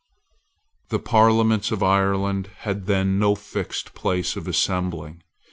The 0.89 0.97
Parliaments 0.97 1.71
of 1.71 1.83
Ireland 1.83 2.49
had 2.61 2.87
then 2.87 3.19
no 3.19 3.35
fixed 3.35 3.93
place 3.93 4.35
of 4.35 4.47
assembling. 4.47 5.21